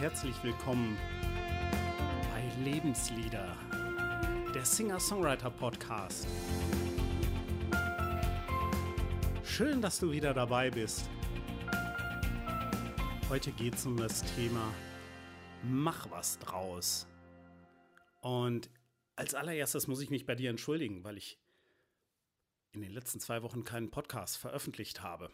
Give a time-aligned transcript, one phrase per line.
[0.00, 0.96] Herzlich willkommen
[2.30, 3.54] bei Lebenslieder,
[4.54, 6.26] der Singer-Songwriter-Podcast.
[9.44, 11.10] Schön, dass du wieder dabei bist.
[13.28, 14.72] Heute geht es um das Thema
[15.64, 17.06] Mach was draus.
[18.22, 18.70] Und
[19.16, 21.38] als allererstes muss ich mich bei dir entschuldigen, weil ich
[22.72, 25.30] in den letzten zwei Wochen keinen Podcast veröffentlicht habe.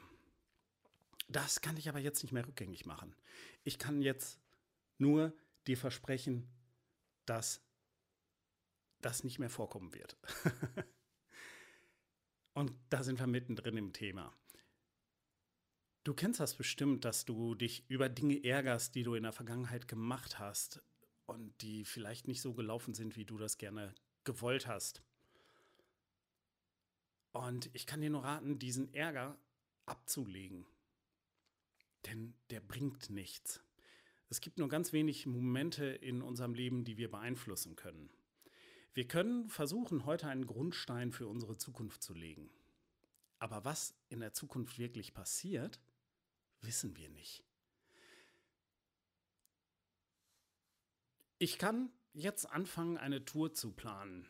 [1.29, 3.15] Das kann ich aber jetzt nicht mehr rückgängig machen.
[3.63, 4.41] Ich kann jetzt
[4.99, 5.37] nur
[5.67, 6.49] dir versprechen,
[7.25, 7.63] dass
[9.01, 10.17] das nicht mehr vorkommen wird.
[12.55, 14.35] Und da sind wir mittendrin im Thema.
[16.05, 19.89] Du kennst das bestimmt, dass du dich über Dinge ärgerst, die du in der Vergangenheit
[19.89, 20.81] gemacht hast
[21.27, 23.95] und die vielleicht nicht so gelaufen sind, wie du das gerne
[24.25, 25.03] gewollt hast.
[27.33, 29.37] Und ich kann dir nur raten, diesen Ärger
[29.85, 30.67] abzulegen
[32.07, 33.63] denn der bringt nichts.
[34.29, 38.11] Es gibt nur ganz wenig Momente in unserem Leben, die wir beeinflussen können.
[38.93, 42.51] Wir können versuchen, heute einen Grundstein für unsere Zukunft zu legen.
[43.39, 45.81] Aber was in der Zukunft wirklich passiert,
[46.63, 47.45] wissen wir nicht.
[51.39, 54.27] Ich kann jetzt anfangen, eine Tour zu planen.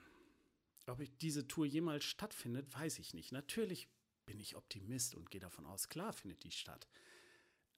[0.88, 3.32] Ob diese Tour jemals stattfindet, weiß ich nicht.
[3.32, 3.88] Natürlich
[4.24, 6.88] bin ich Optimist und gehe davon aus, klar findet die statt.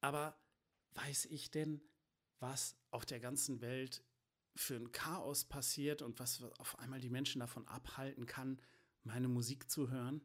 [0.00, 0.38] Aber
[0.94, 1.82] weiß ich denn,
[2.40, 4.02] was auf der ganzen Welt
[4.54, 8.60] für ein Chaos passiert und was auf einmal die Menschen davon abhalten kann,
[9.04, 10.22] meine Musik zu hören?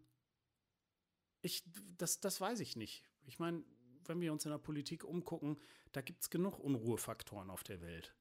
[1.42, 1.64] Ich,
[1.98, 3.04] das, das weiß ich nicht.
[3.26, 3.64] Ich meine,
[4.06, 5.58] wenn wir uns in der Politik umgucken,
[5.92, 8.16] da gibt es genug Unruhefaktoren auf der Welt,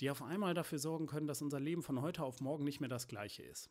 [0.00, 2.88] die auf einmal dafür sorgen können, dass unser Leben von heute auf morgen nicht mehr
[2.88, 3.70] das gleiche ist.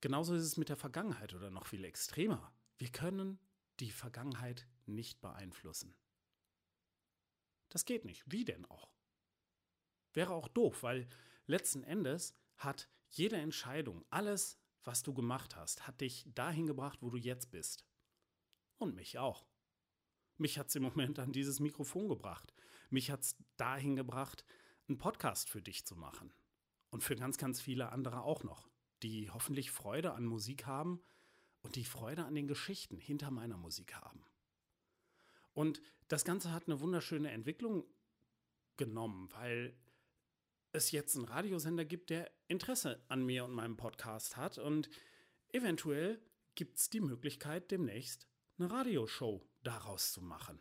[0.00, 2.52] Genauso ist es mit der Vergangenheit oder noch viel extremer.
[2.76, 3.38] Wir können
[3.80, 5.94] die Vergangenheit nicht beeinflussen.
[7.74, 8.22] Das geht nicht.
[8.30, 8.88] Wie denn auch?
[10.12, 11.08] Wäre auch doof, weil
[11.46, 17.10] letzten Endes hat jede Entscheidung, alles, was du gemacht hast, hat dich dahin gebracht, wo
[17.10, 17.84] du jetzt bist.
[18.76, 19.44] Und mich auch.
[20.36, 22.54] Mich hat es im Moment an dieses Mikrofon gebracht.
[22.90, 24.44] Mich hat es dahin gebracht,
[24.86, 26.32] einen Podcast für dich zu machen.
[26.90, 28.68] Und für ganz, ganz viele andere auch noch,
[29.02, 31.02] die hoffentlich Freude an Musik haben
[31.60, 34.23] und die Freude an den Geschichten hinter meiner Musik haben.
[35.54, 37.84] Und das Ganze hat eine wunderschöne Entwicklung
[38.76, 39.76] genommen, weil
[40.72, 44.58] es jetzt einen Radiosender gibt, der Interesse an mir und meinem Podcast hat.
[44.58, 44.90] Und
[45.52, 46.20] eventuell
[46.56, 48.26] gibt es die Möglichkeit, demnächst
[48.58, 50.60] eine Radioshow daraus zu machen.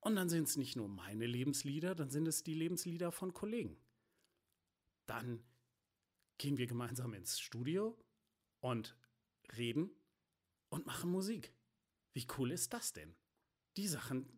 [0.00, 3.76] Und dann sind es nicht nur meine Lebenslieder, dann sind es die Lebenslieder von Kollegen.
[5.06, 5.42] Dann
[6.38, 7.98] gehen wir gemeinsam ins Studio
[8.60, 8.96] und
[9.56, 9.90] reden
[10.68, 11.54] und machen Musik.
[12.12, 13.16] Wie cool ist das denn?
[13.76, 14.28] Die Sachen,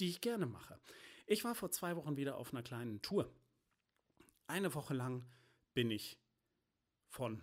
[0.00, 0.78] die ich gerne mache.
[1.26, 3.32] Ich war vor zwei Wochen wieder auf einer kleinen Tour.
[4.46, 5.24] Eine Woche lang
[5.72, 6.18] bin ich
[7.08, 7.42] von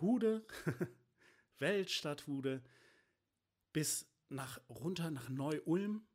[0.00, 0.46] Hude,
[1.58, 2.62] Weltstadt Hude,
[3.72, 6.06] bis nach runter nach Neu-Ulm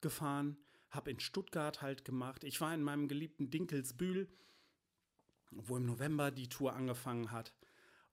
[0.00, 0.56] gefahren,
[0.90, 2.44] habe in Stuttgart halt gemacht.
[2.44, 4.28] Ich war in meinem geliebten Dinkelsbühl,
[5.50, 7.54] wo im November die Tour angefangen hat.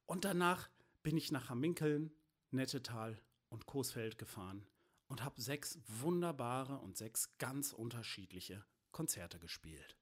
[0.05, 0.69] Und danach
[1.03, 2.11] bin ich nach Hamminkeln,
[2.49, 4.65] Nettetal und Coesfeld gefahren
[5.11, 9.97] und habe sechs wunderbare und sechs ganz unterschiedliche Konzerte gespielt.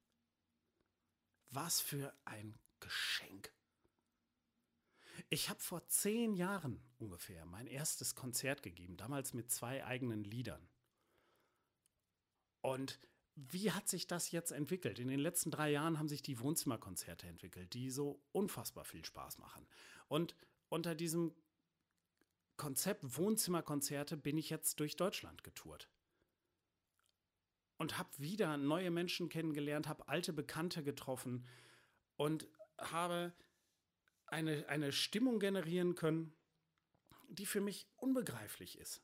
[1.49, 3.51] Was für ein Geschenk.
[5.29, 10.69] Ich habe vor zehn Jahren ungefähr mein erstes Konzert gegeben, damals mit zwei eigenen Liedern.
[12.61, 12.99] Und
[13.33, 14.99] wie hat sich das jetzt entwickelt?
[14.99, 19.39] In den letzten drei Jahren haben sich die Wohnzimmerkonzerte entwickelt, die so unfassbar viel Spaß
[19.39, 19.67] machen.
[20.07, 20.35] Und
[20.69, 21.33] unter diesem
[22.59, 25.89] Konzept Wohnzimmerkonzerte bin ich jetzt durch Deutschland getourt.
[27.77, 31.47] Und habe wieder neue Menschen kennengelernt, habe alte Bekannte getroffen
[32.17, 32.47] und
[32.77, 33.33] habe
[34.27, 36.35] eine, eine Stimmung generieren können,
[37.29, 39.01] die für mich unbegreiflich ist.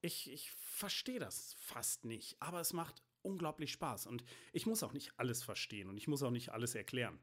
[0.00, 4.94] Ich, ich verstehe das fast nicht, aber es macht unglaublich Spaß und ich muss auch
[4.94, 7.20] nicht alles verstehen und ich muss auch nicht alles erklären.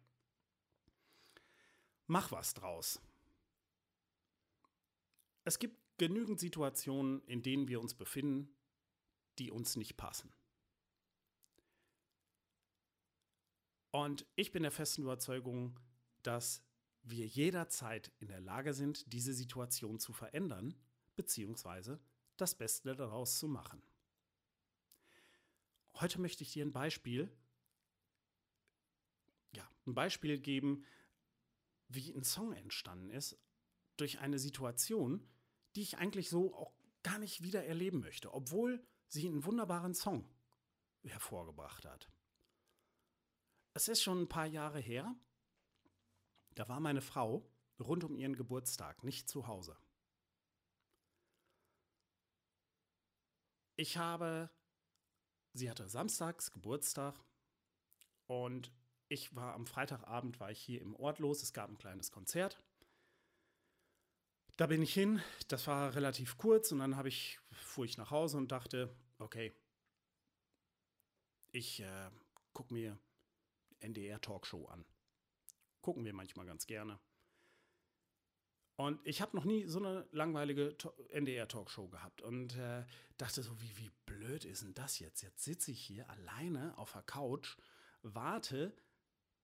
[2.05, 3.01] Mach was draus.
[5.47, 8.53] Es gibt genügend Situationen, in denen wir uns befinden,
[9.39, 10.33] die uns nicht passen.
[13.91, 15.79] Und ich bin der festen Überzeugung,
[16.21, 16.61] dass
[17.03, 20.75] wir jederzeit in der Lage sind, diese Situation zu verändern,
[21.15, 22.01] beziehungsweise
[22.35, 23.81] das Beste daraus zu machen.
[25.94, 27.31] Heute möchte ich dir ein Beispiel,
[29.53, 30.83] ja, ein Beispiel geben,
[31.88, 33.38] wie ein Song entstanden ist
[33.95, 35.25] durch eine Situation,
[35.77, 40.27] die ich eigentlich so auch gar nicht wieder erleben möchte, obwohl sie einen wunderbaren Song
[41.03, 42.12] hervorgebracht hat.
[43.75, 45.15] Es ist schon ein paar Jahre her,
[46.56, 47.47] da war meine Frau
[47.79, 49.77] rund um ihren Geburtstag nicht zu Hause.
[53.75, 54.50] Ich habe,
[55.53, 57.23] sie hatte samstags Geburtstag
[58.25, 58.73] und
[59.09, 62.66] ich war am Freitagabend, war ich hier im Ort los, es gab ein kleines Konzert.
[64.57, 68.09] Da bin ich hin, das war relativ kurz und dann habe ich, fuhr ich nach
[68.09, 68.89] Hause und dachte,
[69.19, 69.54] okay,
[71.51, 72.09] ich äh,
[72.54, 72.98] gucke mir
[73.80, 74.83] NDR Talkshow an.
[75.81, 77.00] Gucken wir manchmal ganz gerne.
[78.77, 80.75] Und ich habe noch nie so eine langweilige
[81.09, 82.83] NDR-Talkshow gehabt und äh,
[83.18, 85.24] dachte so, wie, wie blöd ist denn das jetzt?
[85.24, 87.57] Jetzt sitze ich hier alleine auf der Couch,
[88.04, 88.75] warte,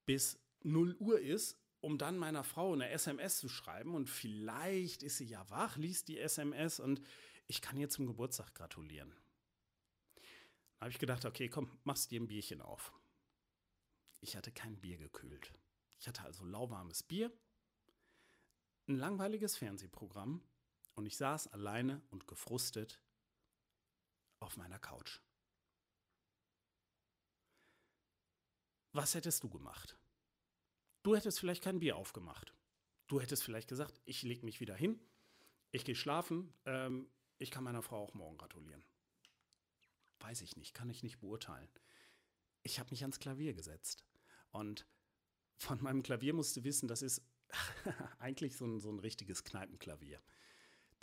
[0.06, 5.18] bis 0 Uhr ist, um dann meiner Frau eine SMS zu schreiben und vielleicht ist
[5.18, 7.02] sie ja wach, liest die SMS und
[7.48, 9.14] ich kann ihr zum Geburtstag gratulieren.
[10.78, 12.94] Da habe ich gedacht, okay, komm, machst dir ein Bierchen auf.
[14.22, 15.54] Ich hatte kein Bier gekühlt.
[16.00, 17.32] Ich hatte also lauwarmes Bier
[18.88, 20.42] ein langweiliges Fernsehprogramm
[20.96, 23.02] und ich saß alleine und gefrustet
[24.40, 25.20] auf meiner Couch.
[28.94, 29.98] Was hättest du gemacht?
[31.04, 32.54] Du hättest vielleicht kein Bier aufgemacht.
[33.08, 35.00] Du hättest vielleicht gesagt, ich lege mich wieder hin,
[35.72, 38.84] ich gehe schlafen, ähm, ich kann meiner Frau auch morgen gratulieren.
[40.20, 41.70] Weiß ich nicht, kann ich nicht beurteilen.
[42.64, 44.06] Ich habe mich ans Klavier gesetzt
[44.52, 44.88] und
[45.58, 47.22] von meinem Klavier musst du wissen, das ist
[48.20, 50.22] eigentlich so ein, so ein richtiges Kneipenklavier.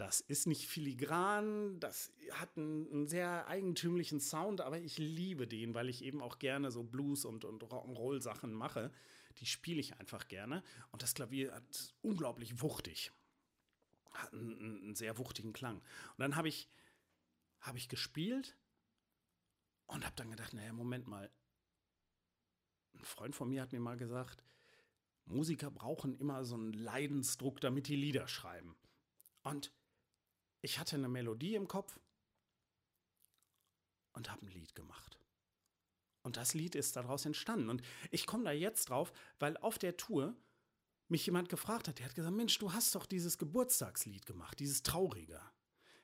[0.00, 5.74] Das ist nicht filigran, das hat einen, einen, sehr eigentümlichen Sound, aber ich liebe den,
[5.74, 8.90] weil ich eben auch gerne so Blues- und, und Rock'n'Roll-Sachen mache.
[9.40, 10.62] Die spiele ich einfach gerne.
[10.90, 13.12] Und das Klavier hat unglaublich wuchtig.
[14.12, 15.76] Hat einen, einen sehr wuchtigen Klang.
[15.76, 16.70] Und dann habe ich,
[17.60, 18.56] hab ich gespielt
[19.86, 21.30] und habe dann gedacht, naja, Moment mal.
[22.94, 24.42] Ein Freund von mir hat mir mal gesagt,
[25.26, 28.74] Musiker brauchen immer so einen Leidensdruck, damit die Lieder schreiben.
[29.42, 29.70] Und
[30.62, 31.98] ich hatte eine Melodie im Kopf
[34.12, 35.18] und habe ein Lied gemacht.
[36.22, 37.70] Und das Lied ist daraus entstanden.
[37.70, 40.36] Und ich komme da jetzt drauf, weil auf der Tour
[41.08, 41.98] mich jemand gefragt hat.
[41.98, 45.40] Der hat gesagt: Mensch, du hast doch dieses Geburtstagslied gemacht, dieses Traurige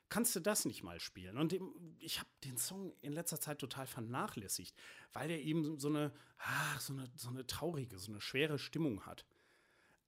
[0.08, 1.38] kannst du das nicht mal spielen?
[1.38, 1.56] Und
[1.98, 4.76] ich habe den Song in letzter Zeit total vernachlässigt,
[5.12, 9.04] weil er eben so eine, ah, so eine, so eine traurige, so eine schwere Stimmung
[9.06, 9.24] hat.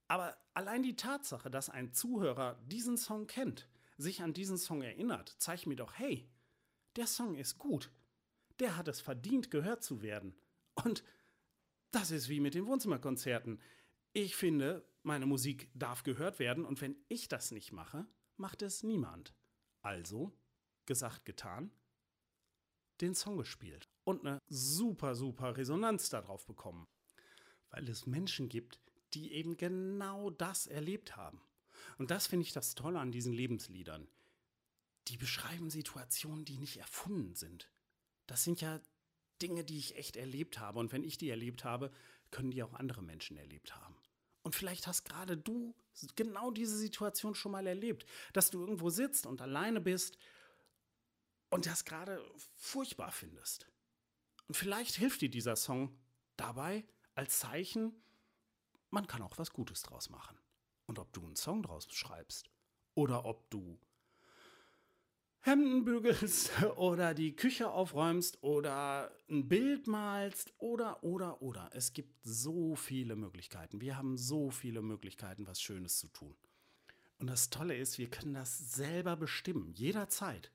[0.06, 3.68] Aber allein die Tatsache, dass ein Zuhörer diesen Song kennt,
[3.98, 6.26] sich an diesen Song erinnert, zeigt mir doch, hey,
[6.96, 7.90] der Song ist gut.
[8.60, 10.34] Der hat es verdient, gehört zu werden.
[10.74, 11.04] Und
[11.90, 13.60] das ist wie mit den Wohnzimmerkonzerten.
[14.12, 18.06] Ich finde, meine Musik darf gehört werden und wenn ich das nicht mache,
[18.36, 19.34] macht es niemand.
[19.82, 20.32] Also,
[20.86, 21.70] gesagt, getan,
[23.00, 26.86] den Song gespielt und eine super, super Resonanz darauf bekommen.
[27.70, 28.80] Weil es Menschen gibt,
[29.14, 31.40] die eben genau das erlebt haben.
[31.96, 34.08] Und das finde ich das Tolle an diesen Lebensliedern.
[35.08, 37.70] Die beschreiben Situationen, die nicht erfunden sind.
[38.26, 38.80] Das sind ja
[39.40, 40.78] Dinge, die ich echt erlebt habe.
[40.78, 41.90] Und wenn ich die erlebt habe,
[42.30, 43.96] können die auch andere Menschen erlebt haben.
[44.42, 45.74] Und vielleicht hast gerade du
[46.16, 50.16] genau diese Situation schon mal erlebt, dass du irgendwo sitzt und alleine bist
[51.50, 52.22] und das gerade
[52.56, 53.66] furchtbar findest.
[54.46, 55.98] Und vielleicht hilft dir dieser Song
[56.36, 57.92] dabei als Zeichen,
[58.90, 60.38] man kann auch was Gutes draus machen.
[60.88, 62.50] Und ob du einen Song draus schreibst
[62.94, 63.78] oder ob du
[65.40, 71.70] Hemden bügelst oder die Küche aufräumst oder ein Bild malst oder, oder, oder.
[71.74, 73.80] Es gibt so viele Möglichkeiten.
[73.82, 76.34] Wir haben so viele Möglichkeiten, was Schönes zu tun.
[77.18, 80.50] Und das Tolle ist, wir können das selber bestimmen, jederzeit.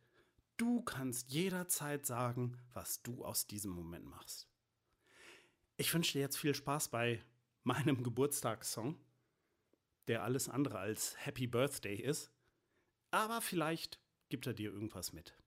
[0.57, 4.47] Du kannst jederzeit sagen, was du aus diesem Moment machst.
[5.77, 7.23] Ich wünsche dir jetzt viel Spaß bei
[7.63, 8.97] meinem Geburtstagssong,
[10.07, 12.31] der alles andere als Happy Birthday ist.
[13.11, 15.37] Aber vielleicht gibt er dir irgendwas mit.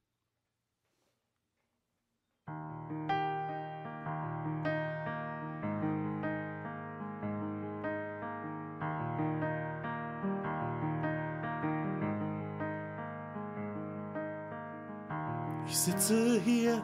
[15.69, 16.83] Ich sitze hier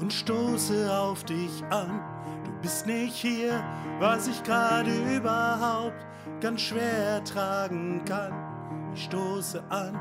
[0.00, 2.00] und stoße auf dich an.
[2.60, 3.62] Bist nicht hier,
[4.00, 6.04] was ich gerade überhaupt
[6.40, 8.48] ganz schwer tragen kann
[8.98, 9.96] ich stoße an.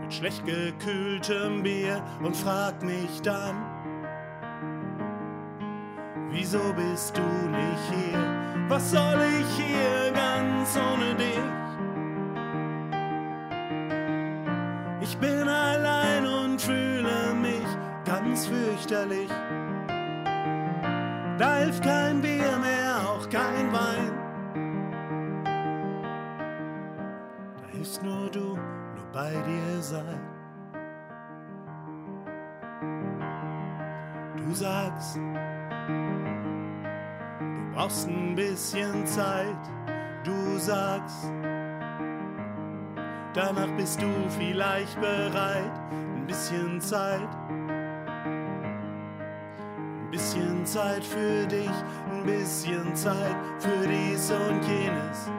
[0.00, 3.56] Mit schlecht gekühltem Bier und frag mich dann,
[6.30, 8.18] wieso bist du nicht hier?
[8.68, 11.38] Was soll ich hier ganz ohne dich?
[15.00, 17.66] Ich bin allein und fühle mich
[18.04, 19.28] ganz fürchterlich.
[21.72, 24.12] Hilft kein Bier mehr, auch kein Wein.
[27.56, 30.20] Da hilfst nur du, nur bei dir sein.
[34.36, 35.16] Du sagst,
[37.38, 39.56] du brauchst ein bisschen Zeit.
[40.24, 41.32] Du sagst,
[43.32, 45.80] danach bist du vielleicht bereit.
[45.90, 47.28] Ein bisschen Zeit
[50.72, 51.68] Zeit für dich,
[52.10, 55.30] ein bisschen Zeit für dies und jenes,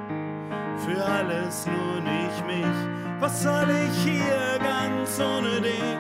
[0.86, 3.20] für alles nur nicht mich.
[3.20, 5.98] Was soll ich hier ganz ohne dich?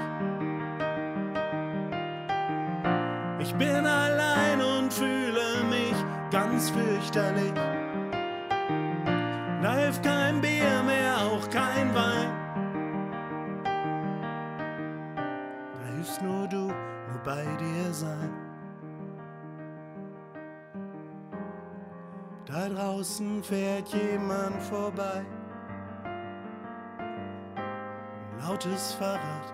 [3.39, 5.95] Ich bin allein und fühle mich
[6.29, 7.72] ganz fürchterlich.
[22.75, 25.25] Draußen fährt jemand vorbei.
[27.07, 29.53] Ein lautes Fahrrad.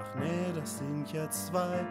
[0.00, 1.84] Ach nee, das sind jetzt zwei.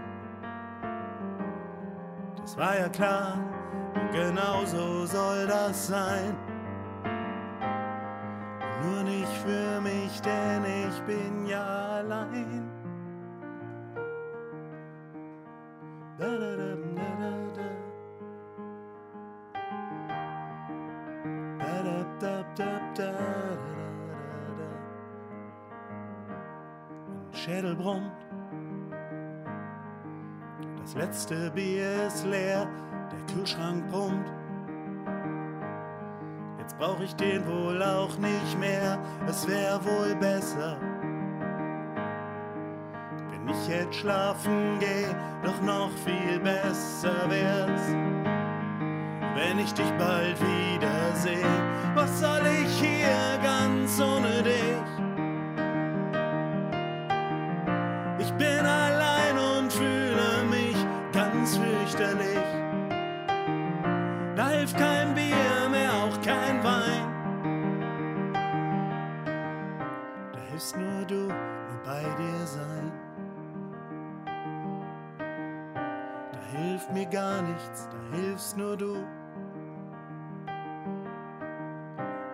[2.37, 3.39] Das war ja klar,
[4.11, 6.35] genau so soll das sein.
[8.83, 12.64] Nur nicht für mich, denn ich bin ja allein.
[27.85, 28.11] Mein Schädel brummt.
[30.81, 32.67] Das letzte Bier ist leer,
[33.11, 34.31] der Kühlschrank brummt.
[36.59, 40.77] Jetzt brauch ich den wohl auch nicht mehr, es wär wohl besser.
[43.29, 45.07] Wenn ich jetzt schlafen geh,
[45.43, 47.95] doch noch viel besser wär's
[49.35, 51.43] wenn ich dich bald wiederseh.
[51.93, 53.54] Was soll ich hier ganz
[70.55, 72.89] Hilfst nur du, nur bei dir sein.
[76.31, 79.05] Da hilft mir gar nichts, da hilfst nur du.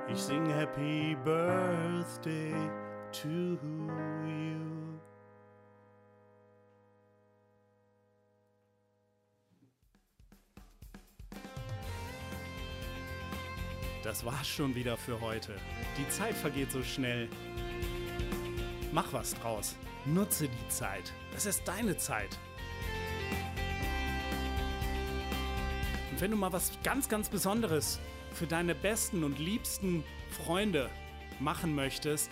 [0.08, 2.54] Ich sing Happy Birthday
[3.12, 3.58] to
[4.24, 5.00] you.
[14.04, 15.56] Das war's schon wieder für heute.
[15.98, 17.28] Die Zeit vergeht so schnell.
[18.94, 19.78] Mach was draus.
[20.06, 21.14] Nutze die Zeit.
[21.36, 22.38] Es ist deine Zeit.
[26.12, 28.00] Und wenn du mal was ganz, ganz Besonderes
[28.34, 30.90] für deine besten und liebsten Freunde
[31.40, 32.32] machen möchtest,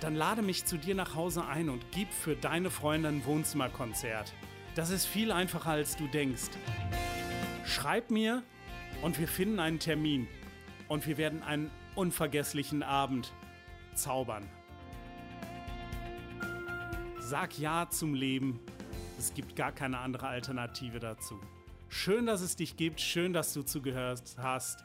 [0.00, 4.32] dann lade mich zu dir nach Hause ein und gib für deine Freunde ein Wohnzimmerkonzert.
[4.74, 6.50] Das ist viel einfacher, als du denkst.
[7.64, 8.42] Schreib mir
[9.02, 10.26] und wir finden einen Termin.
[10.88, 13.32] Und wir werden einen unvergesslichen Abend
[13.94, 14.48] zaubern.
[17.32, 18.60] Sag Ja zum Leben.
[19.18, 21.40] Es gibt gar keine andere Alternative dazu.
[21.88, 23.00] Schön, dass es dich gibt.
[23.00, 24.84] Schön, dass du zugehört hast.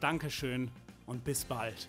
[0.00, 0.72] Dankeschön
[1.06, 1.88] und bis bald.